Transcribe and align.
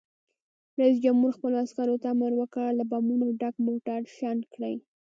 رئیس 0.79 0.97
جمهور 1.05 1.31
خپلو 1.37 1.55
عسکرو 1.65 2.01
ته 2.01 2.07
امر 2.13 2.31
وکړ؛ 2.37 2.67
له 2.79 2.83
بمونو 2.91 3.27
ډک 3.41 3.55
موټر 3.67 3.99
شنډ 4.17 4.41
کړئ! 4.53 4.75